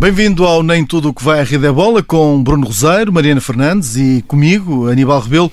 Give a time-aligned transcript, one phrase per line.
[0.00, 3.38] Bem-vindo ao Nem Tudo o que vai à Rede é Bola com Bruno Roseiro, Mariana
[3.38, 5.52] Fernandes e comigo, Aníbal Rebelo.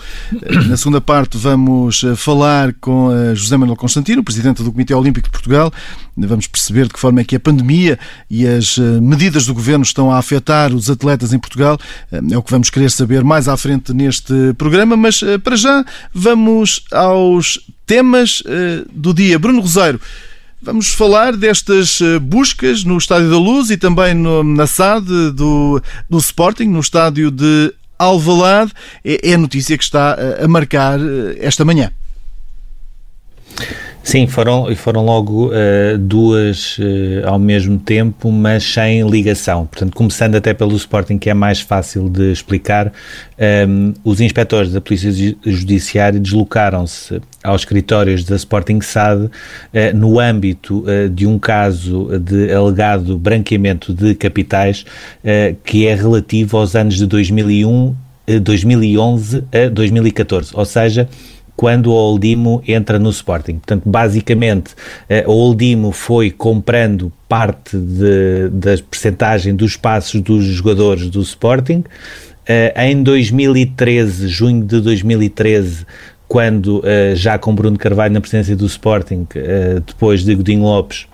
[0.69, 5.27] Na segunda parte vamos eh, falar com eh, José Manuel Constantino, Presidente do Comitê Olímpico
[5.27, 5.69] de Portugal.
[6.15, 9.83] Vamos perceber de que forma é que a pandemia e as eh, medidas do Governo
[9.83, 11.77] estão a afetar os atletas em Portugal.
[12.09, 15.83] É o que vamos querer saber mais à frente neste programa, mas para já
[16.13, 18.41] vamos aos temas
[18.93, 19.37] do dia.
[19.37, 19.99] Bruno Roseiro,
[20.67, 25.81] Vamos falar destas eh, buscas no Estádio da Luz e também no, na SAD do,
[26.09, 28.73] do Sporting, no estádio de Alvalade.
[29.01, 31.93] É, é a notícia que está eh, a marcar eh, esta manhã.
[34.07, 39.65] Sim, foram, foram logo uh, duas uh, ao mesmo tempo, mas sem ligação.
[39.65, 42.91] Portanto, começando até pelo Sporting, que é mais fácil de explicar, um,
[43.37, 45.11] ehm, os inspectores da Polícia
[45.45, 49.29] Judiciária deslocaram-se aos escritórios da Sporting SAD uh,
[49.93, 54.85] no âmbito de um caso de alegado branqueamento de capitais
[55.65, 57.93] que é relativo aos anos de 2001,
[58.41, 61.09] 2011 a 2014, ou seja,
[61.57, 63.53] quando o Oldimo entra no Sporting.
[63.53, 64.75] Portanto, basicamente,
[65.09, 71.83] eh, o Oldimo foi comprando parte de, da percentagem dos passos dos jogadores do Sporting.
[72.47, 75.83] Eh, em 2013, junho de 2013,
[76.27, 79.27] quando eh, já com Bruno Carvalho na presidência do Sporting,
[79.83, 81.07] depois de Godinho Lopes,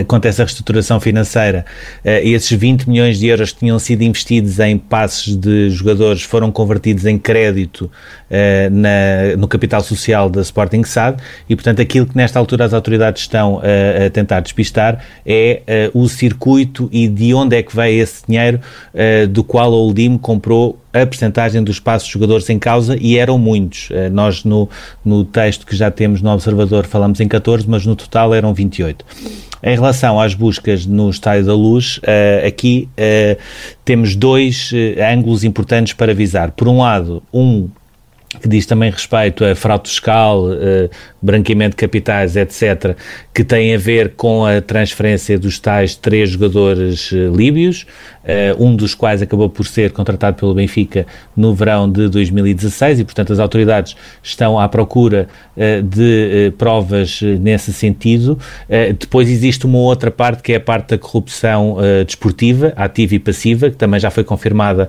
[0.00, 1.64] acontece a reestruturação financeira,
[2.04, 7.04] esses 20 milhões de euros que tinham sido investidos em passos de jogadores foram convertidos
[7.06, 12.38] em crédito uh, na, no capital social da Sporting SAD e, portanto, aquilo que nesta
[12.38, 17.74] altura as autoridades estão a tentar despistar é o circuito e de onde é que
[17.74, 18.60] veio esse dinheiro
[19.30, 23.88] do qual o Oldim comprou a percentagem dos passos jogadores em causa e eram muitos.
[24.12, 24.68] Nós no,
[25.04, 29.04] no texto que já temos no Observador falamos em 14, mas no total eram 28.
[29.62, 32.00] Em relação às buscas no Estádio da Luz,
[32.46, 32.88] aqui
[33.84, 34.70] temos dois
[35.12, 36.52] ângulos importantes para avisar.
[36.52, 37.68] Por um lado, um
[38.40, 40.46] que diz também respeito a fraude fiscal,
[41.24, 42.96] branqueamento de capitais, etc.,
[43.32, 47.86] que tem a ver com a transferência dos tais três jogadores uh, líbios,
[48.22, 53.04] uh, um dos quais acabou por ser contratado pelo Benfica no verão de 2016 e,
[53.04, 55.28] portanto, as autoridades estão à procura
[55.84, 58.38] de provas nesse sentido.
[58.98, 63.70] depois existe uma outra parte que é a parte da corrupção desportiva, ativa e passiva,
[63.70, 64.88] que também já foi confirmada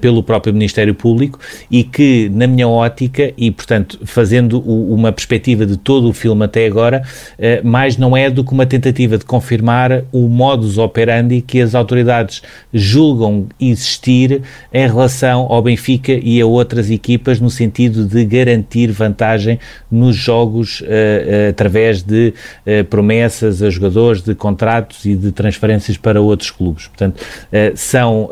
[0.00, 1.38] pelo próprio Ministério Público
[1.70, 6.66] e que, na minha ótica, e, portanto, fazendo uma perspectiva de todo o filme até
[6.66, 7.02] agora,
[7.38, 11.74] eh, mais não é do que uma tentativa de confirmar o modus operandi que as
[11.74, 18.90] autoridades julgam existir em relação ao Benfica e a outras equipas no sentido de garantir
[18.90, 19.58] vantagem
[19.90, 22.34] nos jogos uh, uh, através de
[22.88, 26.86] promessas a jogadores, de contratos e de transferências para outros clubes.
[26.86, 27.20] Portanto,
[27.74, 28.30] são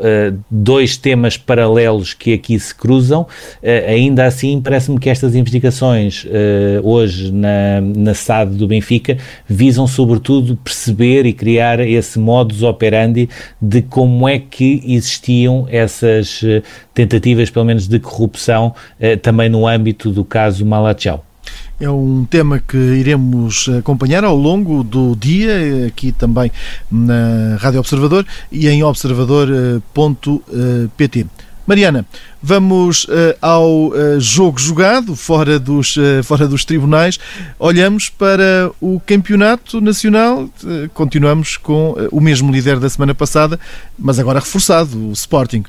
[0.49, 3.27] dois temas paralelos que aqui se cruzam.
[3.87, 6.25] ainda assim, parece-me que estas investigações
[6.83, 13.29] hoje na, na SAD do Benfica visam sobretudo perceber e criar esse modus operandi
[13.61, 16.61] de como é que existiam essas eh,
[16.93, 21.25] tentativas, pelo menos de corrupção, eh, também no âmbito do caso Malachau.
[21.79, 26.51] É um tema que iremos acompanhar ao longo do dia, aqui também
[26.91, 31.25] na Rádio Observador e em observador.pt.
[31.65, 32.05] Mariana,
[32.41, 33.09] vamos uh,
[33.41, 37.19] ao uh, jogo jogado fora dos, uh, fora dos tribunais.
[37.59, 40.49] Olhamos para o campeonato nacional.
[40.93, 43.59] continuamos com o mesmo líder da semana passada,
[43.97, 45.63] mas agora reforçado, o Sporting.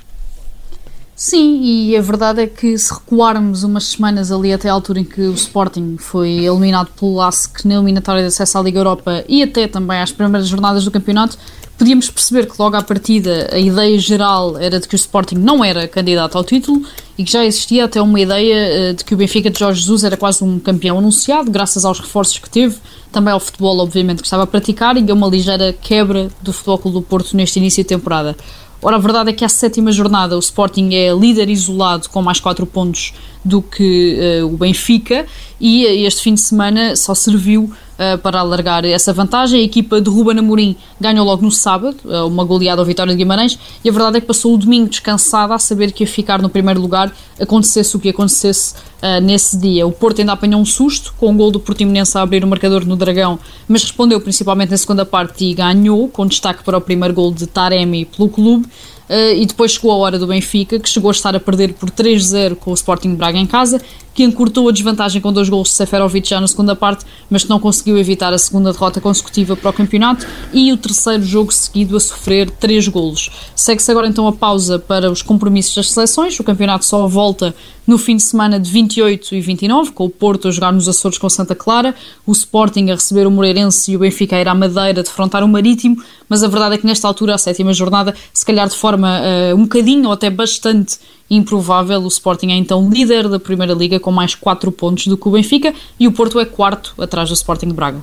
[1.15, 5.05] Sim, e a verdade é que se recuarmos umas semanas ali até a altura em
[5.05, 9.43] que o Sporting foi eliminado pelo LASK na eliminatória de acesso à Liga Europa e
[9.43, 11.37] até também às primeiras jornadas do campeonato,
[11.79, 15.65] podíamos perceber que logo à partida a ideia geral era de que o Sporting não
[15.65, 16.83] era candidato ao título
[17.19, 20.05] e que já existia até uma ideia eh, de que o Benfica de Jorge Jesus
[20.05, 22.77] era quase um campeão anunciado, graças aos reforços que teve,
[23.13, 26.79] também ao futebol, obviamente, que estava a praticar e a uma ligeira quebra do Futebol
[26.79, 28.37] Clube do Porto neste início de temporada.
[28.85, 32.41] Ora, a verdade é que à sétima jornada o Sporting é líder isolado com mais
[32.41, 33.15] 4 pontos
[33.45, 35.25] do que uh, o Benfica
[35.61, 39.61] e este fim de semana só serviu uh, para alargar essa vantagem.
[39.61, 43.19] A equipa de Ruben Amorim ganhou logo no sábado, uh, uma goleada ao Vitória de
[43.19, 46.41] Guimarães, e a verdade é que passou o domingo descansada a saber que ia ficar
[46.41, 49.87] no primeiro lugar, acontecesse o que acontecesse uh, nesse dia.
[49.87, 52.85] O Porto ainda apanhou um susto, com o gol do Portimonense a abrir o marcador
[52.87, 57.15] no Dragão, mas respondeu principalmente na segunda parte e ganhou, com destaque para o primeiro
[57.15, 58.67] gol de Taremi pelo clube.
[59.13, 61.91] Uh, e depois chegou a hora do Benfica, que chegou a estar a perder por
[61.91, 63.79] 3-0 com o Sporting Braga em casa,
[64.15, 67.51] que encurtou a desvantagem com dois gols de Seferovic já na segunda parte, mas que
[67.51, 71.97] não conseguiu evitar a segunda derrota consecutiva para o campeonato e o terceiro jogo seguido
[71.97, 73.31] a sofrer três golos.
[73.55, 77.55] Segue-se agora então a pausa para os compromissos das seleções, o campeonato só volta
[77.87, 81.19] no fim de semana de 28 e 29, com o Porto a jogar nos Açores
[81.19, 81.95] com Santa Clara,
[82.27, 85.49] o Sporting a receber o Moreirense e o Benfica a ir à Madeira defrontar o
[85.49, 89.21] Marítimo, mas a verdade é que nesta altura, a sétima jornada, se calhar de forma
[89.21, 90.99] uh, um bocadinho ou até bastante
[91.31, 95.29] improvável, o Sporting é então líder da Primeira Liga com mais 4 pontos do que
[95.29, 98.03] o Benfica e o Porto é quarto atrás do Sporting de Braga.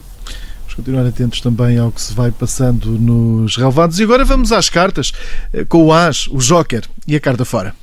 [0.62, 4.00] Vamos continuar atentos também ao que se vai passando nos relevados.
[4.00, 5.12] E agora vamos às cartas,
[5.54, 7.76] eh, com o As, o Joker e a carta fora.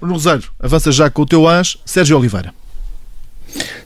[0.00, 2.54] Bruno Rosário, avança já com o teu As, Sérgio Oliveira.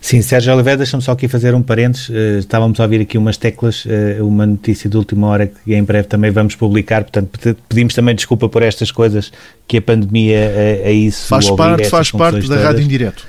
[0.04, 2.10] Sim, Sérgio Oliveira, deixa-me só aqui fazer um parênteses.
[2.10, 5.82] Uh, estávamos a ouvir aqui umas teclas, uh, uma notícia de última hora que em
[5.82, 9.32] breve também vamos publicar, portanto pedimos também desculpa por estas coisas
[9.66, 10.52] que a pandemia
[10.84, 13.26] uh, a isso Faz parte, faz parte da rádio em direto.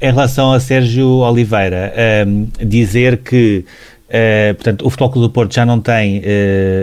[0.00, 1.92] em relação a Sérgio Oliveira,
[2.64, 3.64] dizer que
[4.10, 6.22] Uh, portanto, o Futebol Clube do Porto já não tem uh,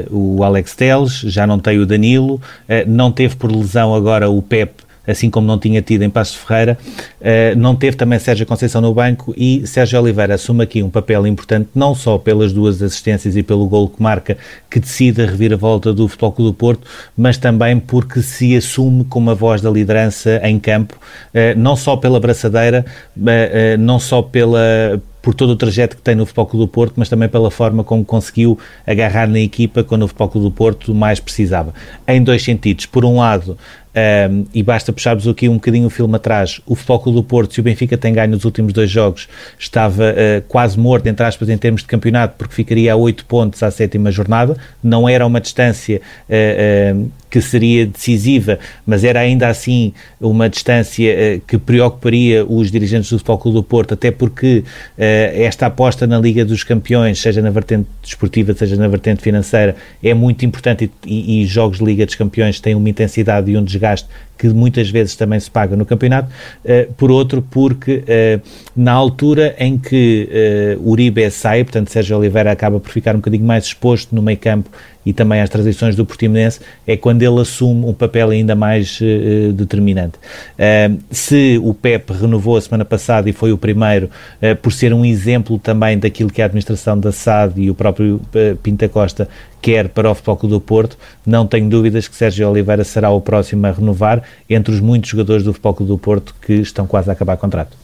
[0.09, 2.41] o Alex Teles, já não tem o Danilo, uh,
[2.87, 6.77] não teve por lesão agora o Pep assim como não tinha tido em Passos Ferreira.
[7.21, 11.25] Uh, não teve também Sérgio Conceição no banco e Sérgio Oliveira assume aqui um papel
[11.25, 14.37] importante, não só pelas duas assistências e pelo gol que marca,
[14.69, 19.31] que decide a reviravolta do Futebol Clube do Porto, mas também porque se assume como
[19.31, 25.01] a voz da liderança em campo, uh, não só pela braçadeira, uh, não só pela
[25.27, 27.83] por todo o trajeto que tem no Futebol Clube do Porto, mas também pela forma
[27.83, 31.73] como conseguiu agarrar na equipa quando o Futebol Clube do Porto mais precisava.
[32.07, 32.85] Em dois sentidos.
[32.85, 33.57] Por um lado,
[33.97, 37.59] um, e basta puxarmos aqui um bocadinho o filme atrás, o Clube do Porto, se
[37.59, 39.27] o Benfica tem ganho nos últimos dois jogos,
[39.57, 43.63] estava uh, quase morto, entre aspas, em termos de campeonato, porque ficaria a oito pontos
[43.63, 45.99] à sétima jornada, não era uma distância
[46.29, 53.11] uh, uh, que seria decisiva, mas era ainda assim uma distância que preocuparia os dirigentes
[53.11, 54.63] do Clube do Porto, até porque
[54.97, 60.13] esta aposta na Liga dos Campeões, seja na vertente desportiva, seja na vertente financeira, é
[60.13, 63.63] muito importante e, e, e jogos de Liga dos Campeões têm uma intensidade e um
[63.63, 64.05] desgaste mozgást
[64.37, 66.29] que muitas vezes também se paga no campeonato,
[66.63, 68.41] uh, por outro, porque uh,
[68.75, 70.29] na altura em que
[70.77, 74.37] uh, Uribe sai, portanto Sérgio Oliveira acaba por ficar um bocadinho mais exposto no meio
[74.37, 74.69] campo
[75.07, 79.53] e também às transições do Portimonense, é quando ele assume um papel ainda mais uh,
[79.53, 80.17] determinante.
[80.17, 84.09] Uh, se o PEP renovou a semana passada e foi o primeiro,
[84.41, 88.19] uh, por ser um exemplo também daquilo que a administração da SAD e o próprio
[88.61, 89.29] Pinta Costa
[89.61, 93.21] quer para o Futebol Clube do Porto, não tenho dúvidas que Sérgio Oliveira será o
[93.21, 97.09] próximo a renovar entre os muitos jogadores do Futebol Clube do Porto que estão quase
[97.09, 97.75] a acabar contrato.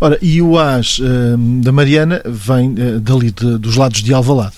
[0.00, 1.00] Ora, e o AS
[1.62, 4.56] da Mariana vem dali de, dos lados de Alvalade.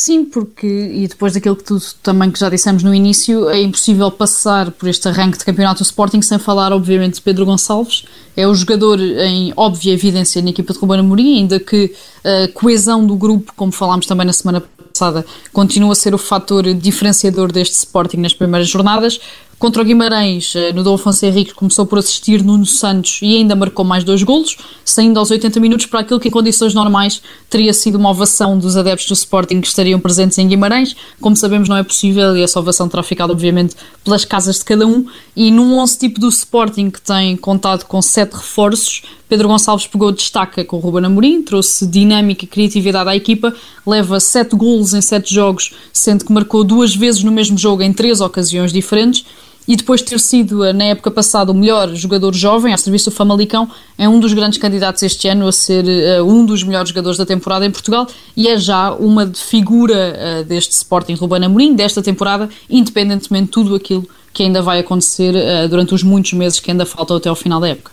[0.00, 4.10] Sim, porque, e depois daquilo que tu também que já dissemos no início, é impossível
[4.12, 8.04] passar por este arranque de campeonato do Sporting sem falar, obviamente, de Pedro Gonçalves.
[8.36, 11.92] É o jogador em óbvia evidência na equipa de Ruben Amorim, ainda que
[12.22, 16.62] a coesão do grupo, como falámos também na semana passada, continua a ser o fator
[16.74, 19.18] diferenciador deste Sporting nas primeiras jornadas.
[19.58, 23.56] Contra o Guimarães, eh, no Dom Afonso Henrique, começou por assistir Nuno Santos e ainda
[23.56, 27.72] marcou mais dois golos, saindo aos 80 minutos para aquilo que em condições normais teria
[27.72, 30.94] sido uma ovação dos adeptos do Sporting que estariam presentes em Guimarães.
[31.20, 33.74] Como sabemos não é possível e essa ovação terá ficado obviamente
[34.04, 38.00] pelas casas de cada um e num 11 tipo do Sporting que tem contado com
[38.00, 43.16] sete reforços, Pedro Gonçalves pegou destaca com o Ruben Amorim, trouxe dinâmica e criatividade à
[43.16, 43.52] equipa,
[43.84, 47.92] leva sete golos em sete jogos, sendo que marcou duas vezes no mesmo jogo em
[47.92, 49.26] três ocasiões diferentes
[49.68, 53.10] e depois de ter sido, eh, na época passada, o melhor jogador jovem ao serviço
[53.10, 56.88] do Famalicão, é um dos grandes candidatos este ano a ser uh, um dos melhores
[56.88, 61.74] jogadores da temporada em Portugal e é já uma figura uh, deste Sporting Ruben Amorim,
[61.76, 66.58] desta temporada, independentemente de tudo aquilo que ainda vai acontecer uh, durante os muitos meses
[66.60, 67.90] que ainda faltam até ao final da época.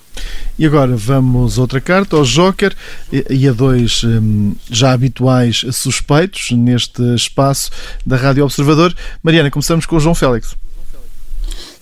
[0.57, 2.73] E agora vamos outra carta, ao Joker,
[3.11, 7.69] e a dois um, já habituais suspeitos neste espaço
[8.05, 8.95] da Rádio Observador.
[9.21, 10.55] Mariana, começamos com o João Félix.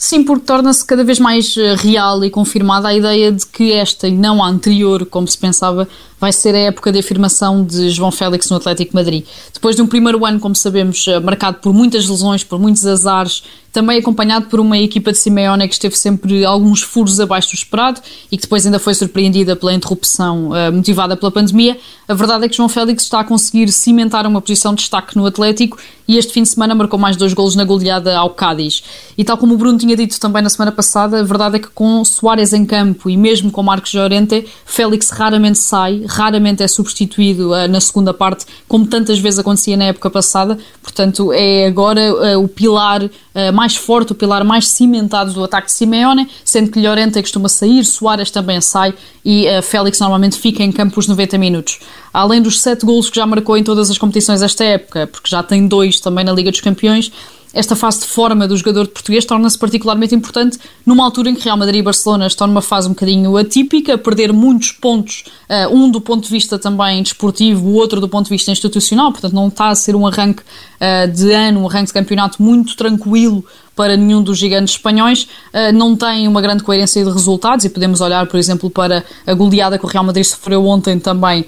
[0.05, 4.05] Sim, porque torna-se cada vez mais eh, real e confirmada a ideia de que esta
[4.05, 5.87] e não a anterior, como se pensava,
[6.19, 9.25] vai ser a época de afirmação de João Félix no Atlético Madrid.
[9.53, 13.43] Depois de um primeiro ano, como sabemos, eh, marcado por muitas lesões, por muitos azares,
[13.73, 17.99] também acompanhado por uma equipa de Simeone que esteve sempre alguns furos abaixo do esperado
[18.31, 22.49] e que depois ainda foi surpreendida pela interrupção uh, motivada pela pandemia, a verdade é
[22.49, 26.31] que João Félix está a conseguir cimentar uma posição de destaque no Atlético e este
[26.33, 28.83] fim de semana marcou mais dois golos na goleada ao Cádiz.
[29.17, 31.67] E tal como o Bruno tinha dito também na semana passada, a verdade é que
[31.67, 37.51] com Soares em campo e mesmo com Marcos Llorente, Félix raramente sai, raramente é substituído
[37.51, 40.57] uh, na segunda parte, como tantas vezes acontecia na época passada.
[40.81, 43.09] Portanto, é agora uh, o pilar uh,
[43.53, 47.83] mais forte, o pilar mais cimentado do ataque de Simeone, sendo que Llorente costuma sair,
[47.83, 48.93] Soares também sai
[49.25, 51.79] e Félix normalmente fica em campo os 90 minutos.
[52.13, 55.41] Além dos sete golos que já marcou em todas as competições esta época, porque já
[55.41, 57.09] tem dois também na Liga dos Campeões,
[57.53, 61.55] esta fase de forma do jogador português torna-se particularmente importante numa altura em que Real
[61.55, 66.01] Madrid e Barcelona estão numa fase um bocadinho atípica, perder muitos pontos, uh, um do
[66.01, 69.69] ponto de vista também desportivo, o outro do ponto de vista institucional, portanto não está
[69.69, 73.45] a ser um arranque uh, de ano, um arranque de campeonato muito tranquilo
[73.75, 78.01] para nenhum dos gigantes espanhóis, uh, não tem uma grande coerência de resultados e podemos
[78.01, 81.45] olhar, por exemplo, para a goleada que o Real Madrid sofreu ontem também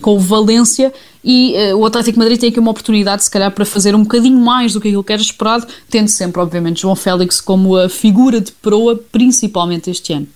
[0.00, 0.92] com o Valência
[1.28, 4.38] e uh, o Atlético Madrid tem aqui uma oportunidade, se calhar, para fazer um bocadinho
[4.38, 8.40] mais do que aquilo que era esperado, tendo sempre, obviamente, João Félix como a figura
[8.40, 10.28] de proa, principalmente este ano.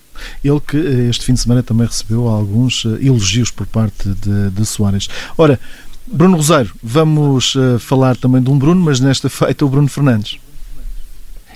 [0.43, 4.65] Ele que eh, este fim de semana também recebeu alguns elogios por parte de, de
[4.65, 5.07] Soares.
[5.37, 5.57] Ora,
[6.05, 10.39] Bruno Rosário, vamos uh, falar também de um Bruno, mas nesta feita o Bruno Fernandes.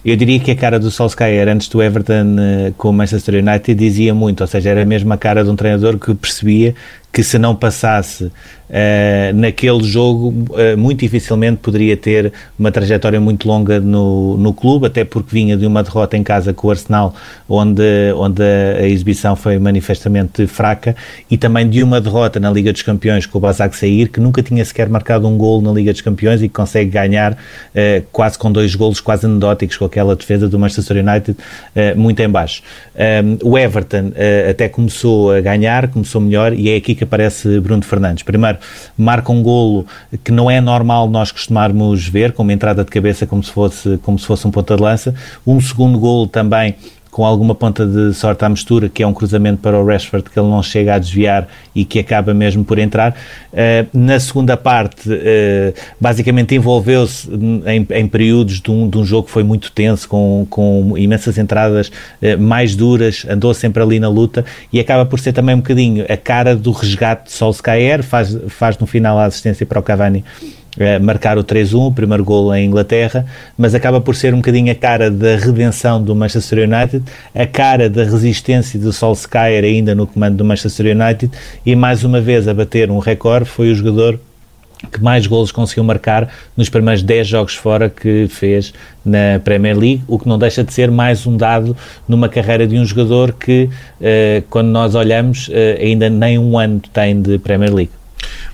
[0.06, 3.76] Eu diria que a cara do Solskjaer antes do Everton uh, com o Manchester United
[3.76, 6.74] dizia muito, ou seja, era mesmo a cara de um treinador que percebia
[7.16, 8.32] que se não passasse uh,
[9.34, 15.06] naquele jogo, uh, muito dificilmente poderia ter uma trajetória muito longa no, no clube, até
[15.06, 17.16] porque vinha de uma derrota em casa com o Arsenal,
[17.48, 20.94] onde, onde a, a exibição foi manifestamente fraca,
[21.32, 24.44] e também de uma derrota na Liga dos Campeões com o Basak Sair, que nunca
[24.44, 28.38] tinha sequer marcado um gol na Liga dos Campeões e que consegue ganhar uh, quase
[28.38, 31.38] com dois golos quase anedóticos com aquela defesa do Manchester United
[31.96, 32.62] muito em baixo.
[32.96, 34.12] Um, o Everton
[34.50, 38.24] até começou a ganhar, começou melhor, e é aqui que aparece Bruno Fernandes.
[38.24, 38.58] Primeiro,
[38.98, 39.86] marca um golo
[40.24, 43.98] que não é normal nós costumarmos ver, com uma entrada de cabeça como se fosse,
[44.04, 45.16] como se fosse um ponta de lança.
[45.48, 46.76] Um segundo golo também
[47.16, 50.38] com alguma ponta de sorte à mistura, que é um cruzamento para o Rashford que
[50.38, 53.16] ele não chega a desviar e que acaba mesmo por entrar.
[53.54, 59.28] Uh, na segunda parte, uh, basicamente envolveu-se em, em, períodos de um, de um, jogo
[59.28, 64.10] que foi muito tenso, com, com imensas entradas uh, mais duras, andou sempre ali na
[64.10, 64.44] luta
[64.74, 68.78] e acaba por ser também um bocadinho a cara do resgate de Solskjaer, faz, faz
[68.78, 70.22] no final a assistência para o Cavani
[70.78, 73.26] é, marcar o 3-1, o primeiro gol em Inglaterra,
[73.58, 77.04] mas acaba por ser um bocadinho a cara da redenção do Manchester United,
[77.34, 81.32] a cara da resistência do Solskjaer ainda no comando do Manchester United
[81.66, 84.20] e mais uma vez a bater um recorde foi o jogador
[84.92, 90.04] que mais golos conseguiu marcar nos primeiros 10 jogos fora que fez na Premier League,
[90.08, 91.76] o que não deixa de ser mais um dado
[92.08, 93.70] numa carreira de um jogador que,
[94.02, 97.92] eh, quando nós olhamos, eh, ainda nem um ano tem de Premier League.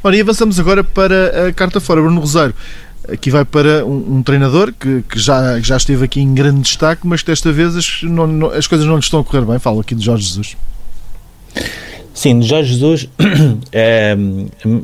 [0.04, 2.02] Ora, e avançamos agora para a carta fora.
[2.02, 2.54] Bruno Rosário,
[3.12, 7.06] aqui vai para um, um treinador que, que, já, já esteve aqui em grande destaque,
[7.06, 9.60] mas que desta vez as, não, não, as coisas não lhe estão a correr bem.
[9.60, 10.58] Falo aqui de Jorge Jesus.
[12.14, 13.10] Sim, de Jorge Jesus,
[13.72, 14.16] eh,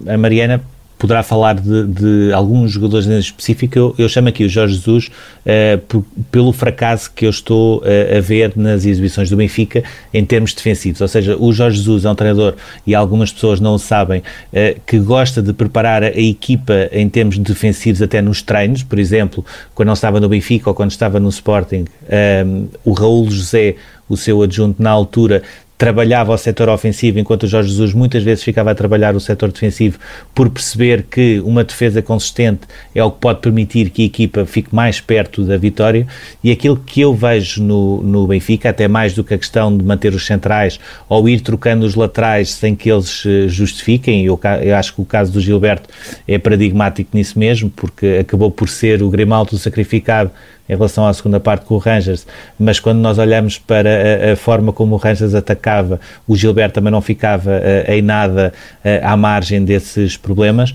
[0.07, 0.63] a Mariana
[0.97, 3.77] poderá falar de, de, alguns jogadores em específico.
[3.77, 5.09] Eu, eu chamo aqui o Jorge Jesus
[5.45, 10.53] uh, pelo fracasso que eu estou uh, a ver nas exibições do Benfica em termos
[10.53, 11.01] defensivos.
[11.01, 14.79] Ou seja, o Jorge Jesus é um treinador, e algumas pessoas não o sabem, uh,
[14.85, 18.83] que gosta de preparar a equipa em termos defensivos até nos treinos.
[18.83, 21.85] Por exemplo, quando não estava no Benfica ou quando estava no Sporting,
[22.83, 23.75] o Raul José
[24.09, 25.43] o seu adjunto na altura
[25.77, 29.51] trabalhava o setor ofensivo, enquanto o Jorge Jesus muitas vezes ficava a trabalhar o setor
[29.51, 29.99] defensivo,
[30.33, 32.61] por perceber que uma defesa consistente
[32.95, 36.07] é o que pode permitir que a equipa fique mais perto da vitória.
[36.43, 39.83] E aquilo que eu vejo no, no Benfica, até mais do que a questão de
[39.83, 44.75] manter os centrais ou ir trocando os laterais sem que eles eh, justifiquem, eu, eu
[44.75, 45.89] acho que o caso do Gilberto
[46.27, 50.31] é paradigmático nisso mesmo, porque acabou por ser o Grimaldo sacrificado
[50.69, 52.27] em relação à segunda parte com o Rangers,
[52.59, 55.33] mas quando nós olhamos para a, a forma como o Rangers
[55.67, 60.73] atacava, o Gilberto também não ficava uh, em nada uh, à margem desses problemas,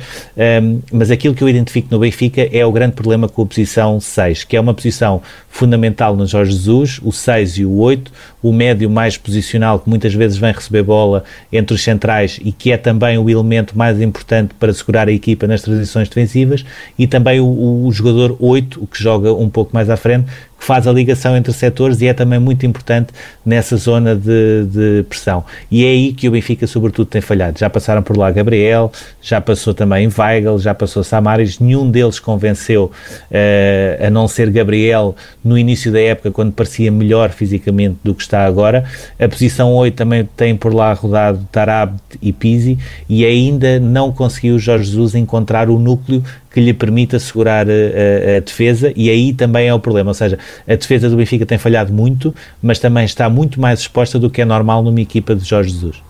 [0.62, 3.98] um, mas aquilo que eu identifico no Benfica é o grande problema com a posição
[3.98, 8.52] 6, que é uma posição fundamental no Jorge Jesus, o 6 e o 8, o
[8.52, 12.76] médio mais posicional que muitas vezes vem receber bola entre os centrais e que é
[12.76, 16.64] também o elemento mais importante para segurar a equipa nas transições defensivas,
[16.98, 20.26] e também o, o jogador 8, o que joga um pouco mais à frente,
[20.62, 23.08] faz a ligação entre setores e é também muito importante
[23.44, 25.44] nessa zona de, de pressão.
[25.68, 27.58] E é aí que o Benfica, sobretudo, tem falhado.
[27.58, 32.92] Já passaram por lá Gabriel, já passou também Weigl, já passou Samaris, nenhum deles convenceu,
[33.28, 38.22] uh, a não ser Gabriel, no início da época, quando parecia melhor fisicamente do que
[38.22, 38.84] está agora.
[39.18, 42.78] A posição 8 também tem por lá rodado Tarab e Pizzi
[43.08, 48.36] e ainda não conseguiu Jorge Jesus encontrar o núcleo que lhe permita assegurar a, a,
[48.36, 51.58] a, defesa e aí também é o problema, ou seja, a defesa do Benfica tem
[51.58, 55.44] falhado muito, mas também está muito mais exposta do que é normal numa equipa de
[55.44, 56.02] Jorge Jesus.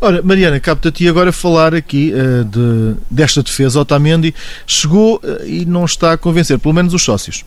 [0.00, 3.80] Ora, Mariana, capta-te agora falar aqui uh, de, desta defesa.
[3.80, 4.34] Otamendi
[4.66, 7.44] chegou uh, e não está a convencer, pelo menos os sócios.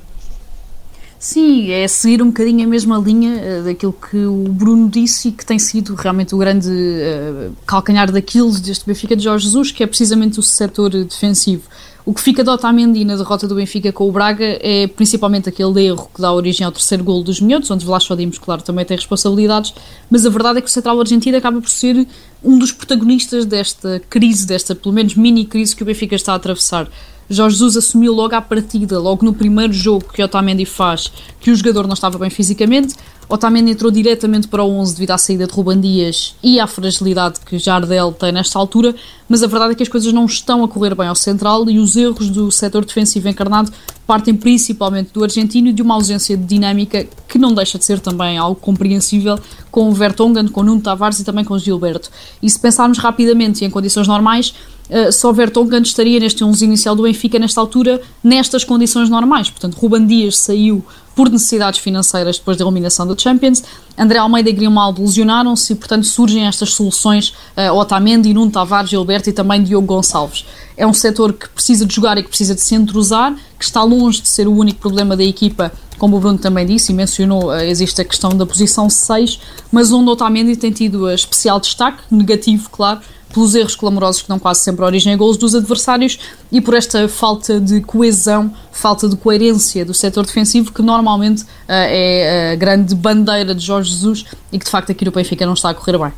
[1.23, 5.31] Sim, é seguir um bocadinho a mesma linha uh, daquilo que o Bruno disse e
[5.31, 9.83] que tem sido realmente o grande uh, calcanhar daquilo deste Benfica de Jorge Jesus, que
[9.83, 11.63] é precisamente o setor defensivo.
[12.05, 15.85] O que fica de Otamendi na derrota do Benfica com o Braga é principalmente aquele
[15.85, 18.97] erro que dá origem ao terceiro gol dos Minhotos, onde Vlacho Dimos, claro, também tem
[18.97, 19.73] responsabilidades,
[20.09, 22.05] mas a verdade é que o Central Argentino acaba por ser
[22.43, 26.35] um dos protagonistas desta crise, desta pelo menos mini crise que o Benfica está a
[26.35, 26.89] atravessar.
[27.29, 31.55] Jorge Jesus assumiu logo à partida, logo no primeiro jogo que Otamendi faz, que o
[31.55, 32.95] jogador não estava bem fisicamente.
[33.29, 37.39] Otamendi entrou diretamente para o 11 devido à saída de Ruban Dias e à fragilidade
[37.39, 38.93] que Jardel tem nesta altura,
[39.27, 41.79] mas a verdade é que as coisas não estão a correr bem ao central e
[41.79, 43.71] os erros do setor defensivo encarnado
[44.05, 47.99] partem principalmente do argentino e de uma ausência de dinâmica que não deixa de ser
[47.99, 49.39] também algo compreensível
[49.71, 52.11] com o Vertonghen, com o Nuno Tavares e também com o Gilberto.
[52.41, 54.53] E se pensarmos rapidamente e em condições normais,
[54.89, 59.49] uh, só Vertonghen estaria neste 11 inicial do Benfica nesta altura, nestas condições normais.
[59.49, 63.63] Portanto, Ruban Dias saiu por necessidades financeiras depois da eliminação da Champions.
[63.97, 69.29] André Almeida e Grimaldo lesionaram-se e, portanto, surgem estas soluções uh, Otamendi, Nuno Tavares, Gilberto
[69.29, 70.45] e também Diogo Gonçalves.
[70.75, 73.83] É um setor que precisa de jogar e que precisa de se entrosar, que está
[73.83, 77.49] longe de ser o único problema da equipa, como o Bruno também disse e mencionou,
[77.49, 79.39] uh, existe a questão da posição 6,
[79.71, 82.99] mas onde Otamendi tem tido uh, especial destaque, negativo, claro,
[83.33, 86.19] pelos erros clamorosos que dão quase sempre origem a gols dos adversários
[86.51, 91.47] e por esta falta de coesão, falta de coerência do setor defensivo que normalmente uh,
[91.67, 95.53] é a grande bandeira de Jorge Jesus e que de facto aqui no Benfica não
[95.53, 96.13] está a correr bem.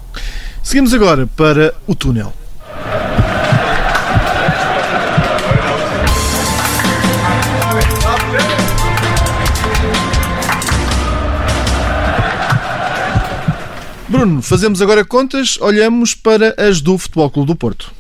[0.62, 2.34] Seguimos agora para o túnel.
[14.16, 17.92] Bruno, fazemos agora contas, olhamos para as do Futebol Clube do Porto.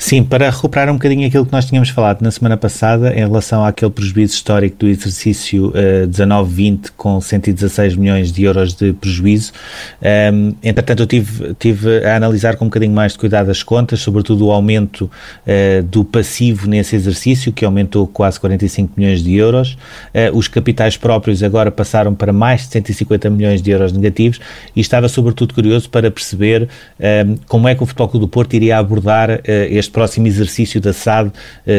[0.00, 3.64] Sim, para recuperar um bocadinho aquilo que nós tínhamos falado na semana passada em relação
[3.64, 9.52] àquele prejuízo histórico do exercício uh, 19-20 com 116 milhões de euros de prejuízo.
[10.00, 13.64] Um, ehm, entretanto, eu tive, tive a analisar com um bocadinho mais de cuidado as
[13.64, 15.10] contas, sobretudo o aumento
[15.44, 19.76] uh, do passivo nesse exercício, que aumentou quase 45 milhões de euros.
[20.14, 24.38] Uh, os capitais próprios agora passaram para mais de 150 milhões de euros negativos
[24.76, 28.28] e estava sobretudo curioso para perceber um, ehm, como é que o Futebol Clube do
[28.28, 31.32] Porto iria abordar este este próximo exercício da SAD uh,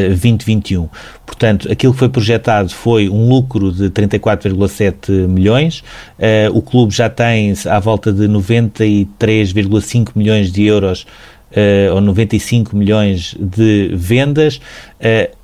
[0.08, 0.88] 2021.
[1.24, 5.82] Portanto, aquilo que foi projetado foi um lucro de 34,7 milhões,
[6.18, 11.06] uh, o clube já tem à volta de 93,5 milhões de euros
[11.52, 14.60] uh, ou 95 milhões de vendas.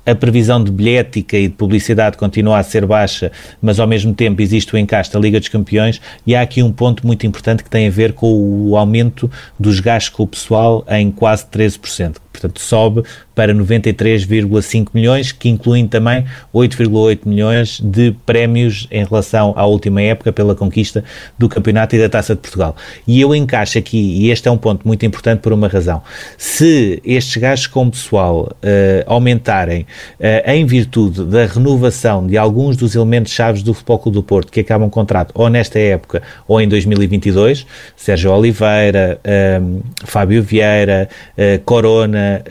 [0.05, 3.29] A previsão de bilhética e de publicidade continua a ser baixa,
[3.61, 6.71] mas ao mesmo tempo existe o encaixe da Liga dos Campeões e há aqui um
[6.71, 8.31] ponto muito importante que tem a ver com
[8.69, 12.17] o aumento dos gastos com o pessoal em quase 13%.
[12.31, 19.65] Portanto, sobe para 93,5 milhões, que incluem também 8,8 milhões de prémios em relação à
[19.65, 21.03] última época pela conquista
[21.35, 22.75] do Campeonato e da Taça de Portugal.
[23.07, 26.03] E eu encaixo aqui, e este é um ponto muito importante por uma razão,
[26.37, 32.75] se estes gastos com o pessoal uh, aumentarem uh, em virtude da renovação de alguns
[32.75, 36.59] dos elementos chaves do Futebol Clube do Porto que acabam contrato ou nesta época ou
[36.59, 39.61] em 2022, Sérgio Oliveira, eh,
[40.05, 42.43] Fábio Vieira, uh, Corona,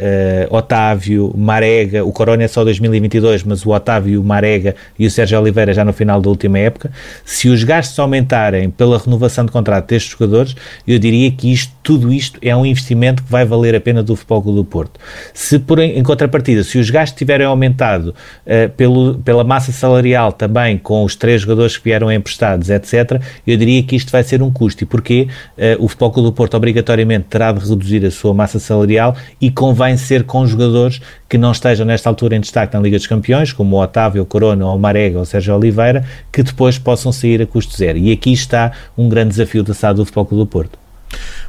[0.51, 5.41] Otávio, Marega, o Corona é só 2022, mas o Otávio, o Marega e o Sérgio
[5.41, 6.91] Oliveira já no final da última época,
[7.25, 10.55] se os gastos aumentarem pela renovação de contrato destes jogadores,
[10.87, 14.15] eu diria que isto, tudo isto é um investimento que vai valer a pena do
[14.17, 15.01] Futebol Clube do Porto.
[15.33, 18.15] Se, por, em contrapartida, se os gastos tiverem aumentado
[18.47, 23.57] uh, pelo, pela massa salarial também, com os três jogadores que vieram emprestados, etc., eu
[23.57, 24.85] diria que isto vai ser um custo.
[24.85, 25.29] E porquê?
[25.57, 29.51] Uh, o Futebol Clube do Porto obrigatoriamente terá de reduzir a sua massa salarial e
[29.51, 33.53] convém ser com jogadores que não estejam nesta altura em destaque na Liga dos Campeões,
[33.53, 37.43] como o Otávio, o Corona, o Marega ou o Sérgio Oliveira, que depois possam sair
[37.43, 37.99] a custo zero.
[37.99, 40.86] E aqui está um grande desafio da SAD do Futebol Clube do Porto.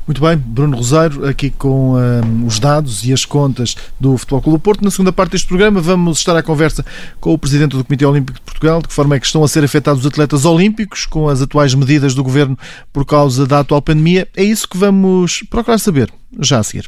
[0.06, 4.58] Muito bem, Bruno Rosário, aqui com um, os dados e as contas do Futebol Clube
[4.58, 4.84] do Porto.
[4.84, 6.86] Na segunda parte deste programa vamos estar à conversa
[7.20, 9.48] com o Presidente do Comitê Olímpico de Portugal, de que forma é que estão a
[9.48, 12.58] ser afetados os atletas olímpicos com as atuais medidas do Governo
[12.94, 14.28] por causa da atual pandemia.
[14.36, 16.88] É isso que vamos procurar saber já a seguir.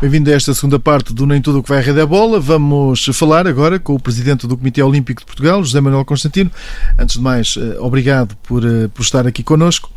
[0.00, 2.40] Bem-vindo a esta segunda parte do Nem Tudo o que vai à Rede é Bola.
[2.40, 6.50] Vamos falar agora com o Presidente do Comitê Olímpico de Portugal, José Manuel Constantino.
[6.98, 9.90] Antes de mais, eh, obrigado por, eh, por estar aqui connosco.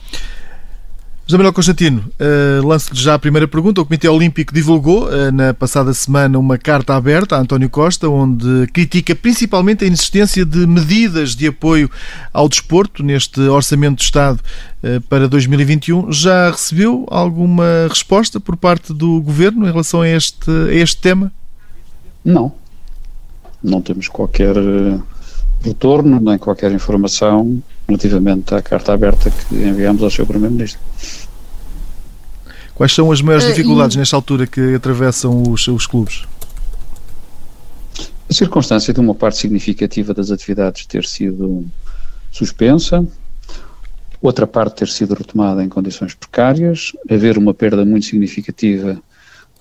[1.25, 3.79] José Manuel Constantino, uh, lanço-lhe já a primeira pergunta.
[3.79, 8.67] O Comitê Olímpico divulgou uh, na passada semana uma carta aberta a António Costa, onde
[8.73, 11.89] critica principalmente a inexistência de medidas de apoio
[12.33, 14.41] ao desporto neste Orçamento de Estado
[14.83, 16.11] uh, para 2021.
[16.11, 21.31] Já recebeu alguma resposta por parte do Governo em relação a este, a este tema?
[22.23, 22.51] Não.
[23.63, 24.57] Não temos qualquer
[25.63, 30.25] retorno, nem qualquer informação relativamente à carta aberta que enviamos ao Sr.
[30.25, 30.79] Primeiro-Ministro.
[32.75, 33.99] Quais são as maiores uh, dificuldades e...
[33.99, 36.25] nesta altura que atravessam os, os clubes?
[38.29, 41.65] A circunstância de uma parte significativa das atividades ter sido
[42.31, 43.05] suspensa,
[44.21, 48.99] outra parte ter sido retomada em condições precárias, haver uma perda muito significativa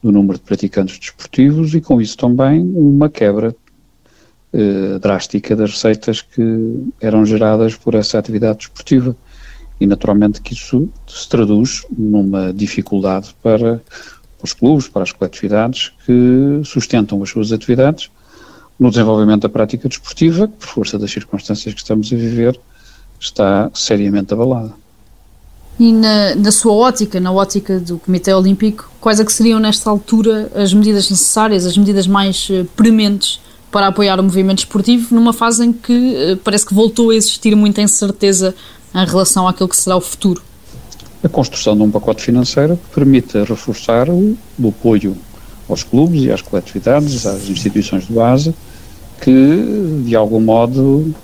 [0.02, 3.54] do número de praticantes desportivos e, com isso, também uma quebra
[4.52, 6.42] eh, drástica das receitas que
[7.00, 9.16] eram geradas por essa atividade desportiva.
[9.80, 13.80] E naturalmente que isso se traduz numa dificuldade para
[14.42, 18.10] os clubes, para as coletividades que sustentam as suas atividades
[18.78, 22.58] no desenvolvimento da prática desportiva, que por força das circunstâncias que estamos a viver,
[23.18, 24.72] está seriamente abalada.
[25.78, 29.88] E na, na, sua ótica, na ótica do Comitê Olímpico, quais é que seriam nesta
[29.88, 33.40] altura as medidas necessárias, as medidas mais uh, prementes
[33.72, 37.56] para apoiar o movimento esportivo numa fase em que eh, parece que voltou a existir
[37.56, 38.54] muita incerteza
[38.94, 40.42] em relação àquilo que será o futuro.
[41.24, 45.16] A construção de um pacote financeiro que permita reforçar o, o apoio
[45.68, 48.54] aos clubes e às coletividades, às instituições de base,
[49.22, 51.14] que de algum modo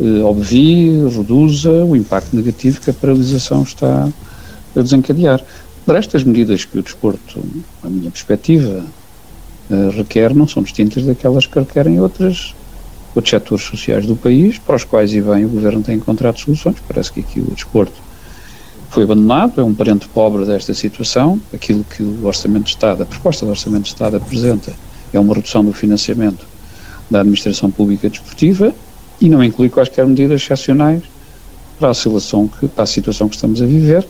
[0.00, 4.08] eh, obvie, reduza o impacto negativo que a paralisação está
[4.74, 5.40] a desencadear.
[5.86, 7.40] Para estas medidas que o desporto,
[7.82, 8.82] a minha perspectiva,
[9.70, 12.54] eh, requer não são distintas daquelas que requerem outras,
[13.14, 16.76] outros setores sociais do país, para os quais, e bem, o Governo tem encontrado soluções.
[16.86, 18.04] Parece que aqui o desporto
[18.90, 21.40] foi abandonado, é um parente pobre desta situação.
[21.52, 24.72] Aquilo que o Orçamento de Estado, a proposta do Orçamento de Estado apresenta
[25.12, 26.46] é uma redução do financiamento
[27.10, 28.74] da administração pública desportiva
[29.20, 31.02] e não inclui quaisquer medidas excepcionais
[31.78, 34.06] para a, situação que, para a situação que estamos a viver,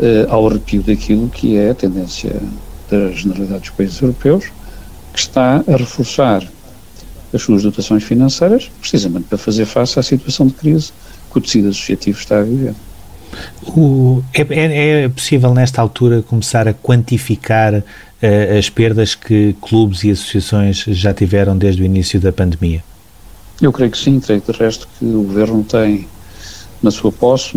[0.00, 2.34] eh, ao arrepio daquilo que é a tendência
[2.90, 4.46] da generalidade dos países europeus,
[5.16, 6.46] que está a reforçar
[7.32, 10.92] as suas dotações financeiras, precisamente para fazer face à situação de crise
[11.32, 12.74] que o tecido associativo está a viver.
[13.66, 20.04] O, é, é, é, possível, nesta altura, começar a quantificar uh, as perdas que clubes
[20.04, 22.84] e associações já tiveram desde o início da pandemia?
[23.60, 26.06] Eu creio que sim, creio de resto que o Governo tem
[26.82, 27.52] na sua posse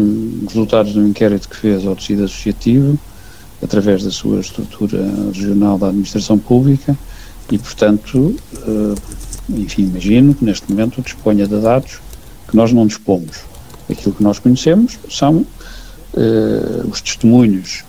[0.47, 2.97] resultados do inquérito que fez ao tecido associativo,
[3.61, 6.97] através da sua estrutura regional da administração pública,
[7.51, 8.95] e, portanto, uh,
[9.49, 11.99] enfim, imagino que neste momento disponha de dados
[12.47, 13.37] que nós não dispomos.
[13.89, 17.83] Aquilo que nós conhecemos são uh, os testemunhos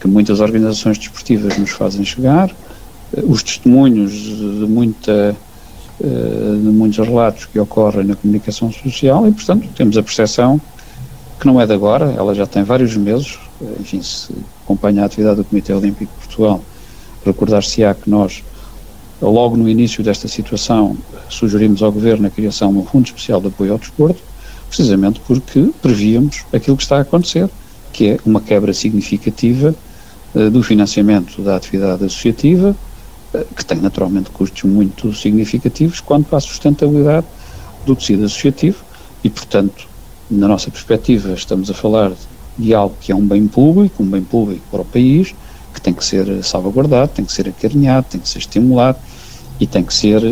[0.00, 5.36] que muitas organizações desportivas nos fazem chegar, uh, os testemunhos de, muita,
[6.00, 10.60] de muitos relatos que ocorrem na comunicação social e, portanto, temos a percepção
[11.38, 13.38] que não é de agora, ela já tem vários meses,
[13.78, 14.32] enfim, se
[14.64, 16.62] acompanha a atividade do Comitê Olímpico de Portugal,
[17.24, 18.42] recordar-se-á que nós
[19.20, 20.96] logo no início desta situação,
[21.28, 24.22] sugerimos ao Governo a criação de um Fundo Especial de Apoio ao Desporto,
[24.68, 27.48] precisamente porque prevíamos aquilo que está a acontecer,
[27.92, 29.74] que é uma quebra significativa
[30.34, 32.76] uh, do financiamento da atividade associativa,
[33.34, 37.26] uh, que tem naturalmente custos muito significativos quanto à sustentabilidade
[37.86, 38.84] do tecido associativo
[39.24, 39.88] e, portanto,
[40.30, 42.12] na nossa perspectiva, estamos a falar
[42.58, 45.34] de algo que é um bem público, um bem público para o país,
[45.72, 48.98] que tem que ser salvaguardado, tem que ser acarinhado, tem que ser estimulado
[49.58, 50.28] e tem que ser, eh,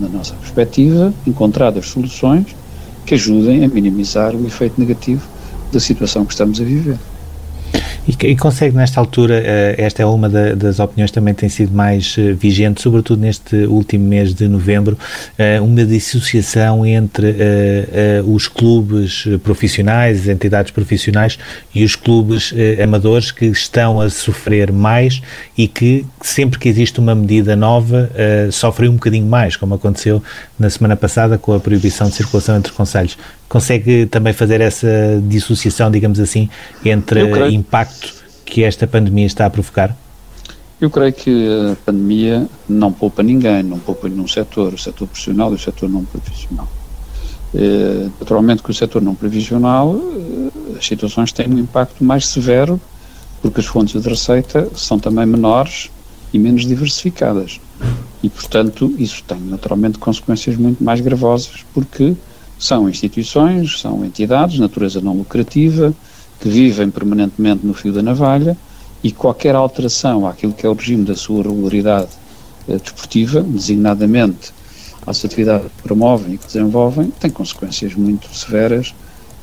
[0.00, 2.56] na nossa perspectiva, encontradas soluções
[3.04, 5.28] que ajudem a minimizar o efeito negativo
[5.72, 6.98] da situação que estamos a viver.
[8.06, 11.74] E, e, consegue, nesta altura, uh, esta é uma da, das opiniões também tem sido
[11.74, 14.96] mais uh, vigente, sobretudo neste último mês de novembro,
[15.38, 17.36] uh, uma dissociação entre
[18.26, 21.38] os clubes profissionais, as entidades profissionais
[21.74, 25.20] e os clubes amadores que estão a sofrer mais
[25.56, 28.10] e que sempre que existe uma medida nova
[28.50, 30.22] sofrem um bocadinho mais, como aconteceu
[30.58, 33.16] na semana passada com a proibição de circulação entre conselhos.
[33.48, 34.88] Consegue também fazer essa
[35.22, 36.48] dissociação, digamos assim,
[36.84, 39.96] entre o impacto que esta pandemia está a provocar?
[40.80, 45.52] Eu creio que a pandemia não poupa ninguém, não poupa nenhum setor, o setor profissional
[45.52, 46.68] e o setor não profissional.
[47.54, 52.78] É, naturalmente que o setor não previsional, eh, as situações têm um impacto mais severo,
[53.40, 55.90] porque as fontes de receita são também menores
[56.32, 57.58] e menos diversificadas.
[58.22, 62.14] E, portanto, isso tem naturalmente consequências muito mais gravosas, porque
[62.58, 65.94] são instituições, são entidades, de natureza não lucrativa,
[66.40, 68.56] que vivem permanentemente no fio da navalha
[69.02, 72.08] e qualquer alteração àquilo que é o regime da sua regularidade
[72.68, 74.52] eh, desportiva, designadamente
[75.06, 78.94] às atividades que promovem e que desenvolvem, tem consequências muito severas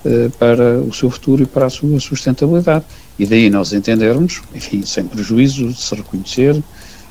[0.06, 2.86] eh, para o seu futuro e para a sua sustentabilidade.
[3.18, 6.62] E daí nós entendermos, enfim, sem prejuízo de se reconhecer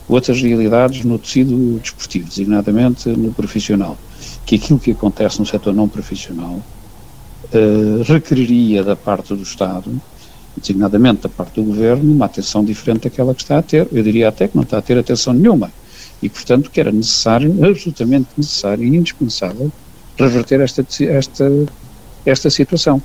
[0.09, 3.97] outras realidades no tecido desportivo, designadamente no profissional
[4.45, 6.61] que aquilo que acontece no setor não profissional
[7.53, 10.01] uh, requeriria da parte do Estado,
[10.57, 13.89] designadamente da parte do Governo, uma atenção diferente daquela que está a ter.
[13.93, 15.71] Eu diria até que não está a ter atenção nenhuma.
[16.23, 19.73] E, portanto, que era necessário, absolutamente necessário e indispensável
[20.17, 21.51] reverter esta, esta,
[22.25, 23.03] esta situação.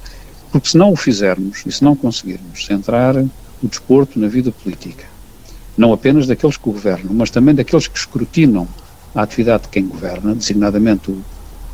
[0.52, 5.06] Porque se não o fizermos e se não conseguirmos centrar o desporto na vida política,
[5.78, 8.68] não apenas daqueles que governam, mas também daqueles que escrutinam
[9.16, 11.24] a atividade de quem governa, designadamente o,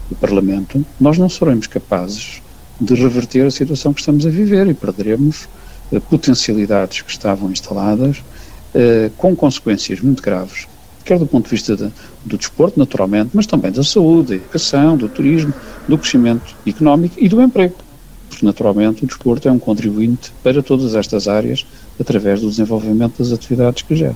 [0.09, 2.41] o Parlamento, nós não seremos capazes
[2.79, 5.47] de reverter a situação que estamos a viver e perderemos
[5.91, 10.67] uh, potencialidades que estavam instaladas uh, com consequências muito graves,
[11.05, 11.91] quer do ponto de vista de,
[12.25, 15.53] do desporto, naturalmente, mas também da saúde, da educação, do turismo,
[15.87, 17.75] do crescimento económico e do emprego.
[18.29, 21.65] Porque, naturalmente, o desporto é um contribuinte para todas estas áreas
[21.99, 24.15] através do desenvolvimento das atividades que gera.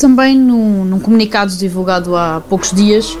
[0.00, 3.18] Também num, num comunicado divulgado há poucos dias,